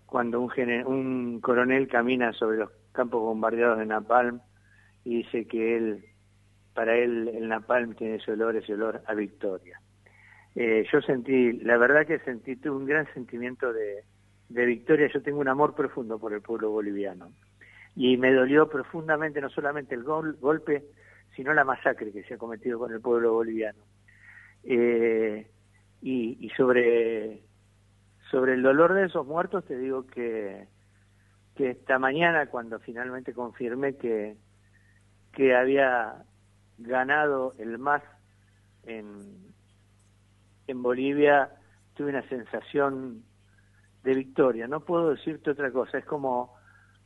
cuando 0.05 0.41
un, 0.41 0.51
un 0.85 1.39
coronel 1.39 1.87
camina 1.87 2.33
sobre 2.33 2.57
los 2.57 2.69
campos 2.91 3.21
bombardeados 3.21 3.79
de 3.79 3.85
Napalm 3.85 4.41
y 5.05 5.23
dice 5.23 5.47
que 5.47 5.77
él 5.77 6.12
para 6.73 6.95
él 6.97 7.29
el 7.29 7.47
napalm 7.47 7.95
tiene 7.95 8.15
ese 8.15 8.31
olor, 8.31 8.55
ese 8.55 8.73
olor 8.73 9.01
a 9.05 9.13
victoria. 9.13 9.79
Eh, 10.55 10.85
yo 10.91 11.01
sentí, 11.01 11.53
la 11.53 11.77
verdad 11.77 12.05
que 12.05 12.19
sentí 12.19 12.55
tuve 12.55 12.77
un 12.77 12.85
gran 12.85 13.11
sentimiento 13.13 13.73
de, 13.73 14.03
victoria, 14.49 15.09
yo 15.11 15.21
tengo 15.21 15.39
un 15.39 15.47
amor 15.47 15.73
profundo 15.73 16.19
por 16.19 16.33
el 16.33 16.41
pueblo 16.41 16.69
boliviano. 16.69 17.31
Y 17.95 18.17
me 18.17 18.31
dolió 18.31 18.69
profundamente 18.69 19.41
no 19.41 19.49
solamente 19.49 19.95
el 19.95 20.03
golpe, 20.03 20.83
sino 21.35 21.53
la 21.53 21.63
masacre 21.63 22.11
que 22.11 22.23
se 22.23 22.35
ha 22.35 22.37
cometido 22.37 22.79
con 22.79 22.91
el 22.91 23.01
pueblo 23.01 23.33
boliviano. 23.33 23.79
Eh, 24.63 25.47
y, 26.01 26.49
sobre, 26.57 27.41
sobre 28.29 28.53
el 28.53 28.61
dolor 28.61 28.93
de 28.93 29.05
esos 29.05 29.25
muertos 29.25 29.65
te 29.65 29.77
digo 29.77 30.05
que, 30.07 30.67
que 31.55 31.71
esta 31.71 31.97
mañana 31.97 32.47
cuando 32.47 32.79
finalmente 32.79 33.33
confirmé 33.33 33.95
que, 33.95 34.35
que 35.31 35.55
había 35.55 36.23
ganado 36.83 37.53
el 37.57 37.77
MAS 37.77 38.03
en, 38.83 39.53
en 40.67 40.83
Bolivia, 40.83 41.49
tuve 41.95 42.09
una 42.09 42.27
sensación 42.29 43.23
de 44.03 44.13
victoria. 44.13 44.67
No 44.67 44.81
puedo 44.81 45.11
decirte 45.11 45.51
otra 45.51 45.71
cosa, 45.71 45.97
es 45.97 46.05
como, 46.05 46.53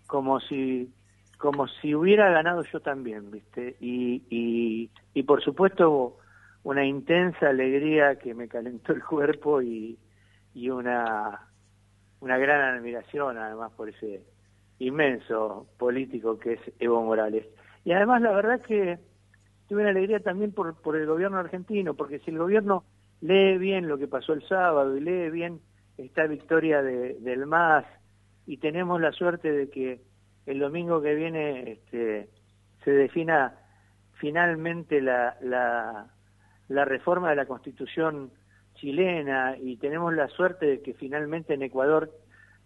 como 0.08 0.40
si 0.40 0.94
como 1.38 1.68
si 1.68 1.94
hubiera 1.94 2.32
ganado 2.32 2.64
yo 2.64 2.80
también, 2.80 3.30
¿viste? 3.30 3.78
Y, 3.80 4.24
y, 4.30 4.90
y 5.14 5.24
por 5.24 5.44
supuesto 5.44 6.18
una 6.64 6.84
intensa 6.84 7.50
alegría 7.50 8.18
que 8.18 8.34
me 8.34 8.48
calentó 8.48 8.94
el 8.94 9.04
cuerpo 9.04 9.62
y, 9.62 10.00
y 10.54 10.70
una, 10.70 11.48
una 12.20 12.38
gran 12.38 12.76
admiración 12.76 13.38
además 13.38 13.72
por 13.74 13.90
ese 13.90 14.26
inmenso 14.80 15.68
político 15.78 16.40
que 16.40 16.54
es 16.54 16.62
Evo 16.80 17.04
Morales. 17.04 17.46
Y 17.86 17.92
además 17.92 18.22
la 18.22 18.32
verdad 18.32 18.62
que 18.62 19.00
tuve 19.68 19.82
una 19.82 19.92
alegría 19.92 20.20
también 20.20 20.52
por, 20.52 20.76
por 20.82 20.96
el 20.96 21.06
gobierno 21.06 21.38
argentino, 21.38 21.94
porque 21.94 22.20
si 22.20 22.32
el 22.32 22.38
gobierno 22.38 22.84
lee 23.22 23.58
bien 23.58 23.88
lo 23.88 23.98
que 23.98 24.08
pasó 24.08 24.34
el 24.34 24.48
sábado 24.48 24.96
y 24.96 25.02
lee 25.02 25.30
bien 25.30 25.60
esta 25.98 26.28
victoria 26.28 26.82
de, 26.82 27.16
del 27.20 27.46
MAS 27.46 27.86
y 28.46 28.58
tenemos 28.58 29.02
la 29.02 29.12
suerte 29.12 29.52
de 29.52 29.70
que 29.70 30.02
el 30.46 30.60
domingo 30.60 31.02
que 31.02 31.16
viene 31.16 31.72
este, 31.72 32.30
se 32.84 32.92
defina 32.92 33.56
finalmente 34.14 35.02
la, 35.02 35.36
la 36.68 36.86
reforma 36.86 37.30
de 37.30 37.36
la 37.36 37.46
constitución 37.46 38.32
chilena 38.76 39.58
y 39.60 39.78
tenemos 39.78 40.14
la 40.14 40.28
suerte 40.28 40.66
de 40.66 40.82
que 40.82 40.94
finalmente 40.94 41.54
en 41.54 41.64
Ecuador 41.64 42.12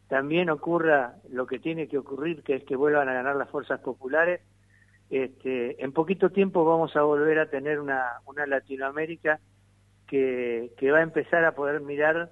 también 0.07 0.49
ocurra 0.49 1.15
lo 1.29 1.47
que 1.47 1.59
tiene 1.59 1.87
que 1.87 1.97
ocurrir, 1.97 2.43
que 2.43 2.55
es 2.55 2.63
que 2.65 2.75
vuelvan 2.75 3.07
a 3.07 3.13
ganar 3.13 3.35
las 3.37 3.49
fuerzas 3.49 3.79
populares, 3.79 4.41
este, 5.11 5.83
en 5.83 5.91
poquito 5.91 6.29
tiempo 6.29 6.63
vamos 6.63 6.95
a 6.95 7.01
volver 7.01 7.37
a 7.37 7.49
tener 7.49 7.81
una, 7.81 8.21
una 8.25 8.45
Latinoamérica 8.45 9.41
que, 10.07 10.71
que 10.77 10.89
va 10.89 10.99
a 10.99 11.03
empezar 11.03 11.43
a 11.43 11.53
poder 11.53 11.81
mirar 11.81 12.31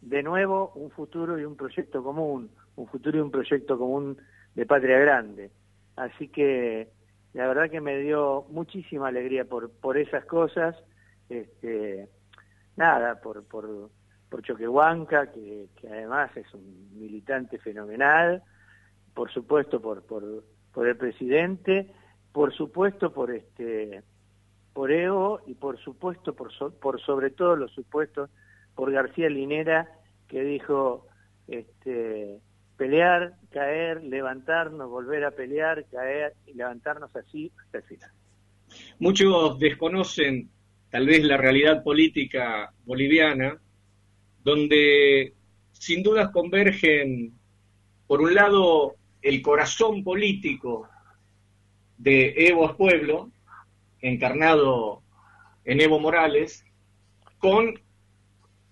de 0.00 0.22
nuevo 0.22 0.72
un 0.74 0.90
futuro 0.90 1.38
y 1.38 1.44
un 1.44 1.54
proyecto 1.54 2.02
común, 2.02 2.50
un 2.76 2.86
futuro 2.86 3.18
y 3.18 3.20
un 3.20 3.30
proyecto 3.30 3.78
común 3.78 4.16
de 4.54 4.64
patria 4.64 4.98
grande. 4.98 5.50
Así 5.96 6.28
que 6.28 6.88
la 7.34 7.46
verdad 7.46 7.70
que 7.70 7.82
me 7.82 7.98
dio 7.98 8.46
muchísima 8.48 9.08
alegría 9.08 9.44
por, 9.44 9.70
por 9.70 9.98
esas 9.98 10.24
cosas, 10.24 10.76
este, 11.28 12.08
nada, 12.76 13.20
por, 13.20 13.44
por, 13.44 13.90
por 14.30 14.42
Choquehuanca, 14.42 15.30
que, 15.30 15.68
que 15.76 15.88
además 15.88 16.34
es 16.38 16.52
un 16.54 16.98
militante 16.98 17.58
fenomenal, 17.58 18.42
por 19.12 19.30
supuesto 19.30 19.82
por, 19.82 20.06
por, 20.06 20.42
por 20.72 20.88
el 20.88 20.96
presidente, 20.96 21.92
por 22.34 22.52
supuesto 22.52 23.12
por 23.12 23.30
este 23.30 24.02
por 24.72 24.90
Evo 24.90 25.40
y 25.46 25.54
por 25.54 25.78
supuesto 25.78 26.34
por, 26.34 26.50
por 26.80 27.00
sobre 27.00 27.30
todo 27.30 27.54
los 27.54 27.70
supuestos 27.72 28.28
por 28.74 28.90
García 28.90 29.28
Linera 29.30 29.88
que 30.26 30.42
dijo 30.42 31.06
este 31.46 32.40
pelear, 32.76 33.34
caer, 33.52 34.02
levantarnos, 34.02 34.90
volver 34.90 35.24
a 35.24 35.30
pelear, 35.30 35.86
caer 35.92 36.32
y 36.44 36.54
levantarnos 36.54 37.14
así 37.14 37.52
hasta 37.56 37.78
el 37.78 37.84
final. 37.84 38.10
Muchos 38.98 39.56
desconocen 39.60 40.50
tal 40.90 41.06
vez 41.06 41.22
la 41.22 41.36
realidad 41.36 41.84
política 41.84 42.72
boliviana, 42.84 43.60
donde 44.42 45.34
sin 45.70 46.02
dudas 46.02 46.32
convergen, 46.32 47.32
por 48.08 48.20
un 48.20 48.34
lado, 48.34 48.96
el 49.22 49.40
corazón 49.40 50.02
político 50.02 50.88
de 51.98 52.34
Evo 52.36 52.76
Pueblo, 52.76 53.30
encarnado 54.00 55.02
en 55.64 55.80
Evo 55.80 55.98
Morales, 55.98 56.64
con 57.38 57.80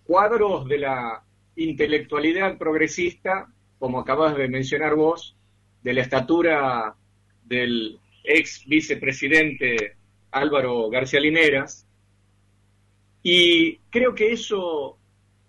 cuadros 0.04 0.66
de 0.68 0.78
la 0.78 1.24
intelectualidad 1.56 2.58
progresista, 2.58 3.48
como 3.78 4.00
acabas 4.00 4.36
de 4.36 4.48
mencionar 4.48 4.94
vos, 4.94 5.36
de 5.82 5.94
la 5.94 6.02
estatura 6.02 6.94
del 7.44 7.98
ex 8.24 8.64
vicepresidente 8.66 9.96
Álvaro 10.30 10.88
García 10.88 11.20
Lineras. 11.20 11.86
Y 13.22 13.76
creo 13.90 14.14
que 14.14 14.32
eso 14.32 14.98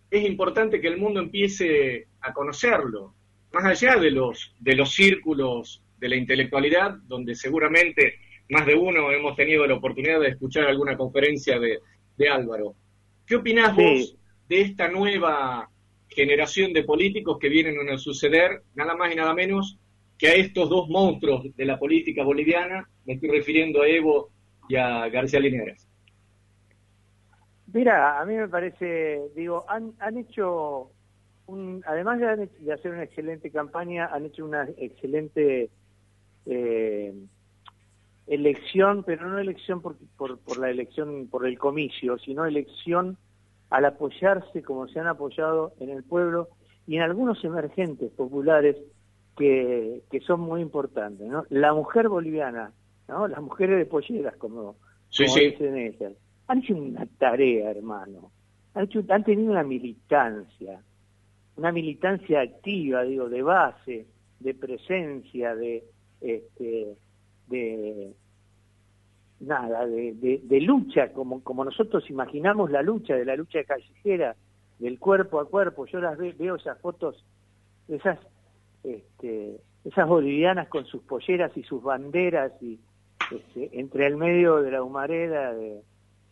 es 0.10 0.25
importante 0.25 0.80
que 0.80 0.88
el 0.88 0.98
mundo 0.98 1.20
empiece 1.20 2.08
a 2.22 2.34
conocerlo, 2.34 3.13
más 3.51 3.65
allá 3.65 3.96
de 3.96 4.12
los, 4.12 4.53
de 4.60 4.75
los 4.75 4.92
círculos 4.94 5.82
de 6.03 6.10
la 6.10 6.17
intelectualidad, 6.17 6.98
donde 7.07 7.33
seguramente 7.33 8.15
más 8.50 8.65
de 8.65 8.75
uno 8.75 9.10
hemos 9.10 9.38
tenido 9.38 9.65
la 9.65 9.75
oportunidad 9.75 10.19
de 10.19 10.27
escuchar 10.27 10.65
alguna 10.65 10.98
conferencia 10.98 11.57
de, 11.60 11.79
Álvaro. 12.29 12.75
¿Qué 13.25 13.38
opinás 13.38 13.75
vos 13.75 14.17
de 14.50 14.62
esta 14.62 14.89
nueva 14.89 15.69
generación 16.10 16.74
de 16.74 16.83
políticos 16.83 17.38
que 17.39 17.50
vienen 17.50 17.89
a 17.89 17.98
suceder, 17.98 18.63
nada 18.75 18.95
más 18.95 19.13
y 19.13 19.15
nada 19.15 19.33
menos 19.33 19.77
que 20.17 20.27
a 20.27 20.36
estos 20.36 20.69
dos 20.69 20.89
monstruos 20.89 21.55
de 21.55 21.65
la 21.65 21.79
política 21.79 22.24
boliviana, 22.24 22.88
me 23.05 23.13
estoy 23.13 23.29
refiriendo 23.29 23.81
a 23.81 23.88
Evo 23.88 24.29
y 24.67 24.75
a 24.75 25.07
García 25.07 25.39
Lineras. 25.39 25.88
Mira, 27.74 28.19
a 28.19 28.25
mí 28.25 28.36
me 28.36 28.48
parece, 28.50 29.22
digo, 29.36 29.65
han, 29.69 29.93
han 30.00 30.17
hecho, 30.17 30.91
un, 31.48 31.81
además 31.88 32.19
de, 32.19 32.74
hacer 32.74 32.91
una 32.91 33.03
excelente 33.03 33.50
campaña, 33.51 34.10
han 34.13 34.25
hecho 34.25 34.45
una 34.45 34.67
excelente 34.77 35.69
eh, 36.45 37.13
elección, 38.27 39.03
pero 39.03 39.27
no 39.27 39.38
elección 39.39 39.81
por, 39.81 39.95
por, 40.17 40.39
por 40.39 40.57
la 40.57 40.69
elección, 40.69 41.27
por 41.29 41.45
el 41.45 41.57
comicio, 41.57 42.17
sino 42.19 42.45
elección 42.45 43.17
al 43.69 43.85
apoyarse 43.85 44.62
como 44.62 44.88
se 44.88 45.00
han 45.00 45.07
apoyado 45.07 45.73
en 45.79 45.89
el 45.89 46.03
pueblo 46.03 46.50
y 46.85 46.97
en 46.97 47.01
algunos 47.01 47.43
emergentes 47.43 48.12
populares 48.12 48.77
que, 49.38 50.03
que 50.12 50.19
son 50.21 50.41
muy 50.41 50.62
importantes. 50.62 51.27
¿no? 51.27 51.45
La 51.50 51.73
mujer 51.73 52.07
boliviana, 52.07 52.71
¿no? 53.07 53.27
las 53.27 53.41
mujeres 53.41 53.77
de 53.77 53.85
polleras, 53.85 54.35
como, 54.38 54.75
dicen 55.09 55.77
ellas, 55.77 56.13
han 56.47 56.59
hecho 56.59 56.75
una 56.75 57.05
tarea, 57.17 57.71
hermano. 57.71 58.31
Han, 58.75 58.85
hecho, 58.85 59.03
han 59.09 59.23
tenido 59.23 59.51
una 59.51 59.63
militancia, 59.63 60.81
una 61.55 61.71
militancia 61.71 62.41
activa, 62.41 63.03
digo, 63.03 63.29
de 63.29 63.41
base, 63.41 64.05
de 64.39 64.53
presencia, 64.53 65.55
de, 65.55 65.83
este, 66.24 66.96
de, 67.48 68.13
nada, 69.39 69.86
de, 69.86 70.62
lucha, 70.62 71.12
como, 71.13 71.44
como 71.44 71.65
nosotros 71.65 72.10
imaginamos 72.10 72.72
la 72.72 72.82
lucha, 72.82 73.15
de 73.15 73.25
la 73.25 73.36
lucha 73.36 73.63
callejera, 73.63 74.36
del 74.80 75.00
cuerpo 75.00 75.39
a 75.39 75.46
cuerpo. 75.46 75.86
Yo 75.86 76.00
las 76.00 76.18
veo 76.18 76.56
esas 76.56 76.80
fotos, 76.80 77.24
esas, 77.88 78.18
este, 78.84 79.58
esas 79.86 80.08
bolivianas 80.08 80.68
con 80.70 80.86
sus 80.86 81.03
polleras 81.03 81.56
y 81.56 81.63
sus 81.63 81.84
banderas 81.84 82.51
y 82.62 82.80
este, 83.32 83.80
entre 83.80 84.08
el 84.08 84.18
medio 84.18 84.62
de 84.62 84.72
la 84.72 84.84
humareda 84.84 85.53
de, 85.53 85.84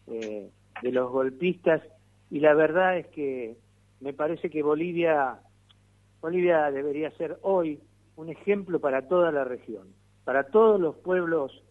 de 0.07 0.91
los 0.91 1.11
golpistas 1.11 1.81
y 2.29 2.39
la 2.39 2.53
verdad 2.53 2.97
es 2.97 3.07
que 3.07 3.57
me 3.99 4.13
parece 4.13 4.49
que 4.49 4.63
Bolivia 4.63 5.39
Bolivia 6.21 6.71
debería 6.71 7.11
ser 7.11 7.37
hoy 7.41 7.79
un 8.21 8.29
ejemplo 8.29 8.79
para 8.79 9.07
toda 9.07 9.31
la 9.31 9.43
región, 9.43 9.87
para 10.23 10.43
todos 10.43 10.79
los 10.79 10.95
pueblos 10.97 11.63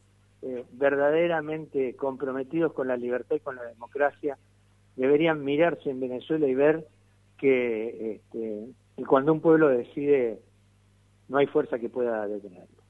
eh, 0.43 0.65
verdaderamente 0.73 1.95
comprometidos 1.95 2.73
con 2.73 2.89
la 2.89 2.97
libertad 2.97 3.37
y 3.37 3.41
con 3.41 3.57
la 3.57 3.63
democracia 3.63 4.37
deberían 4.97 5.45
mirarse 5.45 5.91
en 5.91 6.01
Venezuela 6.01 6.49
y 6.49 6.55
ver 6.55 6.87
que, 7.39 8.17
este, 8.17 8.67
cuando 9.07 9.33
un 9.33 9.41
pueblo 9.41 9.69
decide 9.69 10.41
no 11.29 11.39
hay 11.39 11.47
fuerza 11.47 11.79
que 11.79 11.89
pueda 11.89 12.27
detenerlo. 12.27 12.83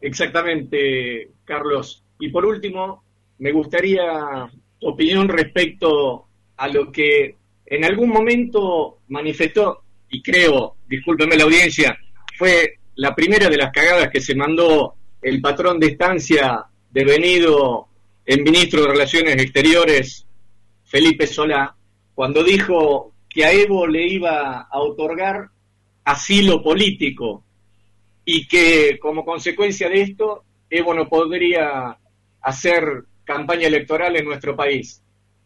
Exactamente, 0.00 1.28
Carlos. 1.44 2.02
Y 2.18 2.30
por 2.30 2.46
último, 2.46 3.04
me 3.38 3.52
gustaría 3.52 4.50
opinión 4.80 5.28
respecto 5.28 6.26
a 6.56 6.68
lo 6.68 6.90
que 6.90 7.36
en 7.66 7.84
algún 7.84 8.08
momento 8.08 9.00
manifestó, 9.08 9.82
y 10.08 10.22
creo, 10.22 10.76
discúlpeme 10.88 11.36
la 11.36 11.44
audiencia, 11.44 11.98
fue 12.38 12.77
la 12.98 13.14
primera 13.14 13.48
de 13.48 13.56
las 13.56 13.70
cagadas 13.70 14.10
que 14.10 14.20
se 14.20 14.34
mandó 14.34 14.96
el 15.22 15.40
patrón 15.40 15.78
de 15.78 15.86
estancia 15.86 16.64
devenido 16.90 17.86
en 18.26 18.42
ministro 18.42 18.82
de 18.82 18.88
Relaciones 18.88 19.36
Exteriores, 19.36 20.26
Felipe 20.84 21.28
Solá, 21.28 21.76
cuando 22.12 22.42
dijo 22.42 23.12
que 23.28 23.44
a 23.44 23.52
Evo 23.52 23.86
le 23.86 24.04
iba 24.04 24.62
a 24.62 24.80
otorgar 24.80 25.48
asilo 26.04 26.60
político 26.60 27.44
y 28.24 28.48
que 28.48 28.98
como 28.98 29.24
consecuencia 29.24 29.88
de 29.88 30.02
esto 30.02 30.42
Evo 30.68 30.92
no 30.92 31.08
podría 31.08 31.96
hacer 32.40 33.04
campaña 33.22 33.68
electoral 33.68 34.16
en 34.16 34.24
nuestro 34.24 34.56
país. 34.56 35.00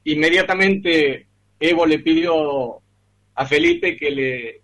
Inmediatamente 0.04 1.26
Evo 1.60 1.84
le 1.84 1.98
pidió 1.98 2.78
a 3.34 3.44
Felipe 3.44 3.94
que 3.94 4.10
le 4.10 4.60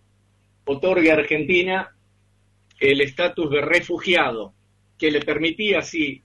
otorgue 0.64 1.10
a 1.10 1.16
Argentina 1.16 1.94
el 2.78 3.00
estatus 3.00 3.50
de 3.50 3.60
refugiado, 3.60 4.54
que 4.98 5.10
le 5.10 5.20
permitía 5.20 5.80
así 5.80 6.22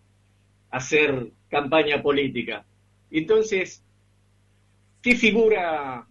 hacer 0.71 1.31
campaña 1.49 2.01
política. 2.01 2.65
Entonces, 3.11 3.83
¿qué 5.01 5.15
figura 5.15 6.07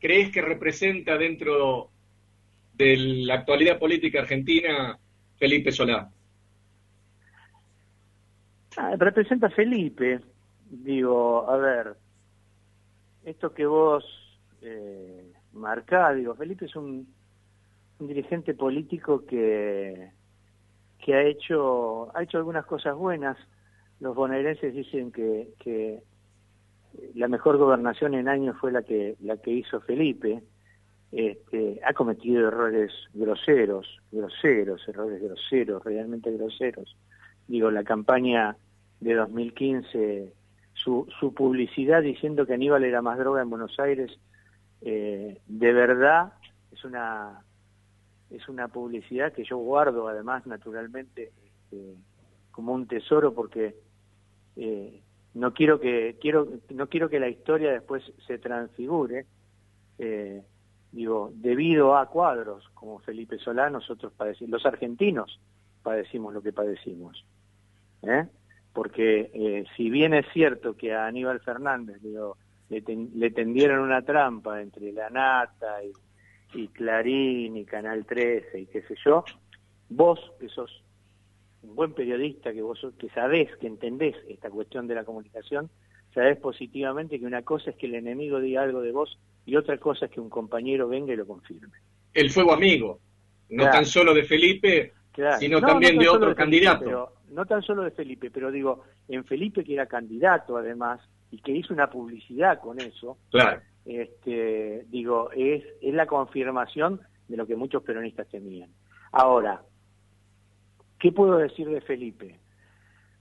crees 0.00 0.30
que 0.32 0.42
representa 0.42 1.16
dentro 1.16 1.90
de 2.74 2.96
la 2.96 3.34
actualidad 3.34 3.78
política 3.78 4.20
argentina 4.20 4.98
Felipe 5.38 5.70
Solá? 5.70 6.10
Ah, 8.76 8.94
representa 8.98 9.50
Felipe. 9.50 10.20
Digo, 10.70 11.48
a 11.50 11.56
ver, 11.56 11.96
esto 13.24 13.52
que 13.52 13.66
vos 13.66 14.04
eh, 14.62 15.32
digo, 16.16 16.34
Felipe 16.34 16.66
es 16.66 16.76
un, 16.76 17.06
un 18.00 18.08
dirigente 18.08 18.54
político 18.54 19.24
que, 19.26 20.10
que 20.98 21.14
ha 21.14 21.22
hecho, 21.22 22.14
ha 22.16 22.22
hecho 22.22 22.38
algunas 22.38 22.64
cosas 22.66 22.96
buenas, 22.96 23.36
los 24.00 24.14
bonaerenses 24.14 24.74
dicen 24.74 25.12
que, 25.12 26.02
la 27.14 27.28
mejor 27.28 27.56
gobernación 27.56 28.14
en 28.14 28.28
años 28.28 28.56
fue 28.58 28.72
la 28.72 28.82
que, 28.82 29.16
la 29.20 29.36
que 29.36 29.52
hizo 29.52 29.80
Felipe. 29.80 30.42
Este, 31.12 31.80
ha 31.84 31.92
cometido 31.92 32.48
errores 32.48 32.92
groseros, 33.14 33.86
groseros, 34.10 34.88
errores 34.88 35.22
groseros, 35.22 35.84
realmente 35.84 36.32
groseros. 36.32 36.96
Digo, 37.46 37.70
la 37.70 37.84
campaña 37.84 38.56
de 39.00 39.14
2015, 39.14 40.32
su, 40.74 41.06
su 41.18 41.34
publicidad 41.34 42.02
diciendo 42.02 42.46
que 42.46 42.54
Aníbal 42.54 42.84
era 42.84 43.02
más 43.02 43.18
droga 43.18 43.42
en 43.42 43.50
Buenos 43.50 43.78
Aires, 43.78 44.10
eh, 44.82 45.40
de 45.46 45.72
verdad 45.72 46.32
es 46.72 46.84
una 46.84 47.44
es 48.30 48.48
una 48.48 48.68
publicidad 48.68 49.32
que 49.32 49.44
yo 49.44 49.58
guardo 49.58 50.08
además 50.08 50.46
naturalmente 50.46 51.32
este, 51.44 51.94
como 52.50 52.72
un 52.72 52.86
tesoro 52.86 53.34
porque 53.34 53.74
eh, 54.56 55.02
no 55.34 55.52
quiero 55.52 55.80
que 55.80 56.16
quiero 56.20 56.48
no 56.70 56.88
quiero 56.88 57.08
que 57.08 57.20
la 57.20 57.28
historia 57.28 57.72
después 57.72 58.02
se 58.26 58.38
transfigure 58.38 59.26
eh, 59.98 60.42
digo 60.92 61.30
debido 61.34 61.96
a 61.96 62.06
cuadros 62.06 62.68
como 62.74 63.00
Felipe 63.00 63.38
Solá 63.38 63.68
nosotros 63.70 64.12
padecimos 64.16 64.50
los 64.50 64.66
argentinos 64.66 65.40
padecimos 65.82 66.32
lo 66.32 66.42
que 66.42 66.52
padecimos 66.52 67.24
¿eh? 68.02 68.26
porque 68.72 69.66
si 69.76 69.90
bien 69.90 70.14
es 70.14 70.26
cierto 70.32 70.76
que 70.76 70.94
a 70.94 71.06
Aníbal 71.06 71.40
Fernández 71.40 72.00
digo, 72.00 72.36
le, 72.68 72.84
le, 73.16 73.30
tendieron 73.32 73.80
una 73.80 74.02
trampa 74.02 74.62
entre 74.62 74.92
la 74.92 75.10
Nata 75.10 75.82
y, 75.82 75.90
y 76.54 76.68
Clarín 76.68 77.56
y 77.56 77.64
Canal 77.64 78.04
13 78.04 78.60
y 78.60 78.66
qué 78.66 78.82
sé 78.82 78.94
yo 79.04 79.24
vos 79.90 80.18
que 80.38 80.48
sos 80.48 80.82
un 81.62 81.74
buen 81.74 81.92
periodista, 81.92 82.52
que 82.52 82.62
vos 82.62 82.80
que 82.98 83.10
sabés, 83.10 83.54
que 83.58 83.66
entendés 83.66 84.16
esta 84.28 84.48
cuestión 84.48 84.86
de 84.86 84.94
la 84.94 85.04
comunicación, 85.04 85.68
sabés 86.14 86.38
positivamente 86.38 87.18
que 87.18 87.26
una 87.26 87.42
cosa 87.42 87.70
es 87.70 87.76
que 87.76 87.86
el 87.86 87.96
enemigo 87.96 88.40
diga 88.40 88.62
algo 88.62 88.80
de 88.80 88.92
vos 88.92 89.18
y 89.44 89.56
otra 89.56 89.76
cosa 89.76 90.06
es 90.06 90.12
que 90.12 90.20
un 90.20 90.30
compañero 90.30 90.88
venga 90.88 91.12
y 91.12 91.16
lo 91.16 91.26
confirme. 91.26 91.76
El 92.14 92.30
fuego 92.30 92.52
amigo, 92.54 93.00
no 93.50 93.64
tan 93.70 93.84
solo 93.84 94.14
de 94.14 94.24
Felipe, 94.24 94.92
sino 95.38 95.60
también 95.60 95.98
de 95.98 96.08
otro 96.08 96.34
candidato. 96.34 97.12
no 97.30 97.44
tan 97.44 97.62
solo 97.62 97.82
de 97.82 97.90
Felipe, 97.90 98.30
pero 98.30 98.50
digo, 98.50 98.84
en 99.08 99.24
Felipe 99.24 99.62
que 99.62 99.74
era 99.74 99.86
candidato 99.86 100.56
además 100.56 101.00
y 101.30 101.38
que 101.38 101.52
hizo 101.52 101.74
una 101.74 101.90
publicidad 101.90 102.58
con 102.60 102.80
eso, 102.80 103.18
claro. 103.30 103.60
Este, 103.84 104.84
digo, 104.88 105.30
es, 105.32 105.64
es 105.80 105.94
la 105.94 106.06
confirmación 106.06 107.00
de 107.28 107.36
lo 107.36 107.46
que 107.46 107.56
muchos 107.56 107.82
peronistas 107.82 108.28
temían. 108.28 108.70
Ahora, 109.12 109.62
¿Qué 111.00 111.12
puedo 111.12 111.38
decir 111.38 111.68
de 111.68 111.80
Felipe? 111.80 112.38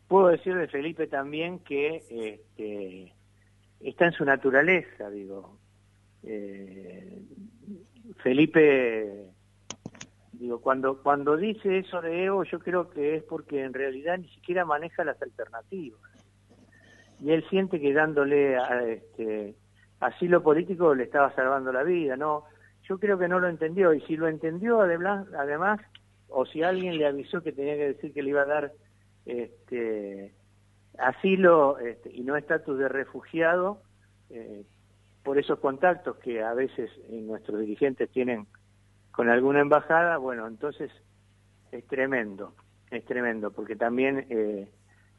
Puedo 0.10 0.28
decir 0.28 0.54
de 0.56 0.68
Felipe 0.68 1.08
también 1.08 1.60
que 1.60 2.04
este, 2.10 3.14
está 3.80 4.06
en 4.06 4.12
su 4.12 4.26
naturaleza, 4.26 5.10
digo. 5.10 5.58
Eh, 6.24 7.22
Felipe, 8.22 9.30
digo, 10.34 10.60
cuando, 10.60 11.02
cuando 11.02 11.38
dice 11.38 11.78
eso 11.78 12.02
de 12.02 12.26
Evo, 12.26 12.44
yo 12.44 12.60
creo 12.60 12.90
que 12.90 13.16
es 13.16 13.24
porque 13.24 13.64
en 13.64 13.74
realidad 13.74 14.18
ni 14.18 14.28
siquiera 14.28 14.66
maneja 14.66 15.06
las 15.06 15.22
alternativas. 15.22 16.02
Y 17.22 17.32
él 17.32 17.46
siente 17.50 17.80
que 17.80 17.94
dándole 17.94 18.58
a, 18.58 18.84
este, 18.84 19.56
asilo 20.00 20.42
político 20.42 20.96
le 20.96 21.04
estaba 21.04 21.34
salvando 21.36 21.72
la 21.72 21.84
vida, 21.84 22.16
¿no? 22.16 22.46
Yo 22.84 22.98
creo 22.98 23.18
que 23.18 23.28
no 23.28 23.40
lo 23.40 23.48
entendió, 23.48 23.94
y 23.94 24.02
si 24.02 24.16
lo 24.18 24.28
entendió 24.28 24.82
además, 24.82 25.80
o 26.28 26.46
si 26.46 26.64
alguien 26.64 26.98
le 26.98 27.08
avisó 27.08 27.42
que 27.42 27.52
tenía 27.52 27.76
que 27.76 27.90
decir 27.90 28.14
que 28.14 28.24
le 28.24 28.30
iba 28.30 28.42
a 28.42 28.46
dar 28.46 28.72
este, 29.26 30.34
asilo 30.98 31.80
este, 31.80 32.12
y 32.12 32.24
no 32.24 32.36
estatus 32.36 32.78
de 32.78 32.90
refugiado, 32.90 33.82
eh, 34.30 34.64
por 35.24 35.38
esos 35.38 35.60
contactos 35.60 36.18
que 36.18 36.42
a 36.42 36.54
veces 36.54 36.90
nuestros 37.10 37.60
dirigentes 37.60 38.10
tienen 38.10 38.48
con 39.12 39.30
alguna 39.30 39.60
embajada, 39.60 40.18
bueno, 40.18 40.48
entonces 40.48 40.92
es 41.72 41.86
tremendo, 41.88 42.54
es 42.90 43.04
tremendo, 43.06 43.52
porque 43.52 43.76
también 43.76 44.26
eh, 44.30 44.70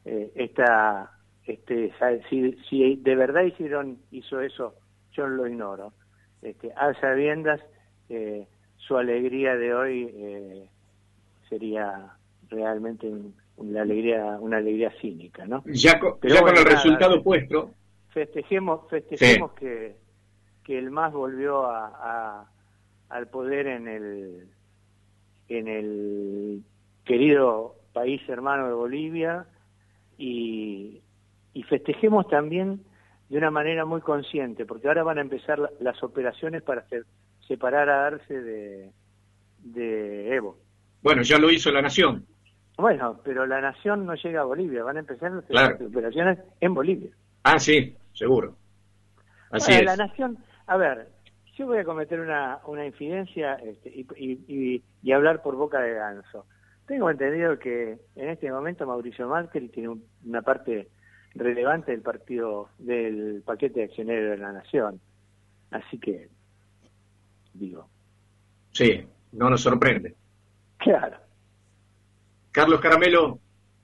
eh, 0.05 0.33
esta, 0.35 1.13
este, 1.47 1.93
si, 2.29 2.53
si, 2.69 2.97
de 2.97 3.17
verdad 3.17 3.43
hicieron, 3.43 3.99
hizo 4.11 4.41
eso, 4.41 4.75
yo 5.13 5.27
lo 5.27 5.47
ignoro. 5.47 5.93
Este, 6.43 6.73
a 6.73 6.95
sabiendas, 7.01 7.61
eh, 8.09 8.47
su 8.77 8.97
alegría 8.97 9.57
de 9.57 9.75
hoy 9.75 10.11
eh, 10.13 10.69
sería 11.49 12.15
realmente 12.49 13.11
una 13.57 13.83
alegría, 13.83 14.39
una 14.41 14.59
alegría 14.59 14.93
cínica, 15.01 15.47
¿no? 15.47 15.63
Ya 15.67 15.99
con, 15.99 16.19
el 16.23 16.65
resultado 16.65 17.23
puesto. 17.23 17.71
Festejemos, 18.11 18.89
festejemos 18.89 19.53
que, 19.53 19.97
que 20.65 20.79
el 20.79 20.91
MAS 20.91 21.13
volvió 21.13 21.67
a, 21.67 22.51
al 23.09 23.29
poder 23.29 23.67
en 23.67 23.89
el, 23.89 24.49
en 25.49 25.69
el 25.69 26.63
querido 27.05 27.77
país 27.93 28.21
hermano 28.29 28.67
de 28.67 28.73
Bolivia 28.75 29.47
y, 30.17 31.03
y 31.53 31.63
festejemos 31.65 32.29
también 32.29 32.83
de 33.29 33.39
una 33.39 33.51
manera 33.51 33.85
muy 33.85 34.01
consciente, 34.01 34.67
porque 34.67 34.89
ahora 34.89 35.03
van 35.03 35.19
a 35.19 35.23
empezar 35.23 35.59
las 35.81 36.03
operaciones 36.03 36.63
para 36.63 36.85
separar 37.47 37.89
a 37.89 38.07
Arce 38.07 38.41
de, 38.41 38.91
de 39.59 40.35
Evo. 40.35 40.59
Bueno, 41.03 41.23
ya 41.23 41.39
lo 41.39 41.51
hizo 41.51 41.71
la 41.71 41.83
Nación. 41.83 42.27
Bueno, 42.77 43.21
pero 43.25 43.47
la 43.47 43.61
Nación 43.61 44.07
no 44.07 44.15
llega 44.15 44.41
a 44.41 44.45
Bolivia, 44.45 44.83
van 44.83 44.97
a 44.97 45.01
empezar 45.01 45.33
las 45.49 45.81
operaciones 45.81 46.39
en 46.61 46.75
Bolivia. 46.75 47.11
Ah, 47.45 47.59
sí, 47.59 47.95
seguro. 48.13 48.57
Así 49.51 49.73
es. 49.73 49.85
La 49.85 49.97
Nación, 49.97 50.39
a 50.67 50.77
ver, 50.77 51.09
yo 51.57 51.67
voy 51.67 51.79
a 51.79 51.85
cometer 51.85 52.21
una, 52.21 52.59
una 52.67 52.87
infidencia 52.87 53.55
este, 53.57 53.91
y, 53.91 54.83
y, 55.03 55.13
hablar 55.13 55.43
por 55.43 55.57
boca 55.57 55.81
de 55.81 55.95
ganso. 55.95 56.47
Tengo 56.87 57.11
entendido 57.11 57.59
que 57.59 57.99
en 58.17 58.29
este 58.31 58.51
momento 58.51 58.87
Mauricio 58.87 59.29
Macri 59.29 59.69
tiene 59.69 59.97
una 60.25 60.43
parte 60.43 60.89
relevante 61.35 61.93
del 61.93 62.03
partido 62.03 62.69
del 62.79 63.43
paquete 63.45 63.81
de 63.81 63.87
accionario 63.87 64.31
de 64.31 64.39
la 64.39 64.53
Nación. 64.53 65.01
Así 65.71 65.99
que, 65.99 66.29
digo. 67.55 67.89
Sí, 68.73 69.05
no 69.33 69.51
nos 69.51 69.63
sorprende. 69.63 70.15
Claro. 70.79 71.19
Carlos 72.51 72.81
Caramelo, 72.81 73.39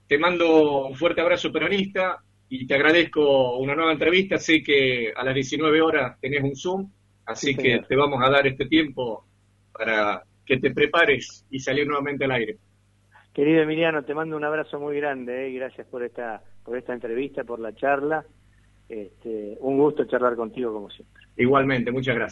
te 0.07 0.17
mando 0.17 0.87
un 0.87 0.95
fuerte 0.95 1.21
abrazo 1.21 1.51
peronista 1.51 2.21
y 2.49 2.65
te 2.65 2.75
agradezco 2.75 3.57
una 3.57 3.75
nueva 3.75 3.93
entrevista. 3.93 4.37
Sé 4.37 4.61
que 4.61 5.13
a 5.15 5.23
las 5.23 5.33
19 5.33 5.81
horas 5.81 6.19
tenés 6.19 6.43
un 6.43 6.55
Zoom, 6.55 6.91
así 7.25 7.55
que 7.55 7.83
te 7.87 7.95
vamos 7.95 8.21
a 8.23 8.29
dar 8.29 8.47
este 8.47 8.65
tiempo 8.65 9.25
para 9.71 10.23
que 10.45 10.57
te 10.57 10.71
prepares 10.71 11.45
y 11.49 11.59
salir 11.59 11.85
nuevamente 11.85 12.25
al 12.25 12.31
aire. 12.31 12.57
Querido 13.33 13.61
Emiliano, 13.61 14.03
te 14.03 14.15
mando 14.15 14.35
un 14.35 14.43
abrazo 14.43 14.79
muy 14.79 14.95
grande 14.97 15.45
¿eh? 15.45 15.49
y 15.49 15.55
gracias 15.55 15.85
por 15.87 16.03
esta, 16.03 16.41
por 16.67 16.77
esta 16.77 16.93
entrevista, 16.93 17.45
por 17.45 17.61
la 17.61 17.73
charla. 17.73 18.25
Este, 18.89 19.57
un 19.61 19.77
gusto 19.77 20.03
charlar 20.03 20.35
contigo 20.35 20.73
como 20.73 20.89
siempre. 20.89 21.23
Igualmente, 21.37 21.91
muchas 21.91 22.13
gracias. 22.13 22.25